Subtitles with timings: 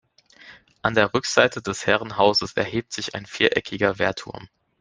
[0.81, 4.49] An der Rückseite des Herrenhauses erhebt sich ein viereckiger Wehrturm.